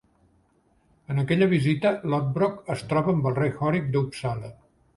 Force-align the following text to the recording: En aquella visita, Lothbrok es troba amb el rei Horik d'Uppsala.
En 1.15 1.21
aquella 1.23 1.49
visita, 1.51 1.91
Lothbrok 2.13 2.73
es 2.77 2.83
troba 2.95 3.15
amb 3.17 3.31
el 3.33 3.39
rei 3.43 3.55
Horik 3.61 3.95
d'Uppsala. 3.97 4.55